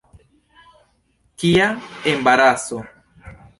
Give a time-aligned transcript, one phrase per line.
[1.43, 1.69] Kia
[2.15, 2.77] embaraso!